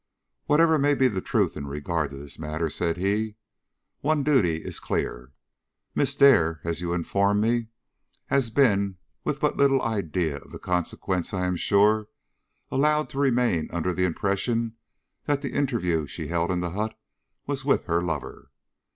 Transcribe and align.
"Whatever 0.47 0.79
may 0.79 0.95
be 0.95 1.07
the 1.07 1.21
truth 1.21 1.55
in 1.55 1.67
regard 1.67 2.09
to 2.09 2.17
this 2.17 2.39
matter," 2.39 2.71
said 2.71 2.97
he, 2.97 3.35
"one 3.99 4.23
duty 4.23 4.55
is 4.55 4.79
clear. 4.79 5.31
Miss 5.93 6.15
Dare, 6.15 6.59
as 6.63 6.81
you 6.81 6.91
inform 6.91 7.39
me, 7.39 7.67
has 8.25 8.49
been 8.49 8.97
with 9.23 9.39
but 9.39 9.57
little 9.57 9.79
idea 9.79 10.37
of 10.37 10.51
the 10.51 10.57
consequences, 10.57 11.35
I 11.35 11.45
am 11.45 11.55
sure 11.55 12.07
allowed 12.71 13.09
to 13.09 13.19
remain 13.19 13.69
under 13.71 13.93
the 13.93 14.05
impression 14.05 14.75
that 15.25 15.43
the 15.43 15.53
interview 15.53 16.01
which 16.01 16.09
she 16.09 16.29
held 16.29 16.49
in 16.49 16.61
the 16.61 16.71
hut 16.71 16.97
was 17.45 17.63
with 17.63 17.83
her 17.83 18.01
lover. 18.01 18.49